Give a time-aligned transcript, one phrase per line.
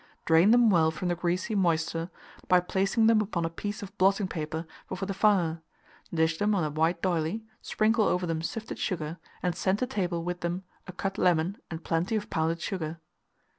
[0.25, 2.09] Drain them well from the greasy moisture
[2.47, 5.61] by placing them upon a piece of blotting paper before the fire;
[6.11, 10.23] dish them on a white d'oyley, sprinkle over them sifted sugar, and send to table
[10.23, 12.97] with them a cut lemon and plenty of pounded sugar.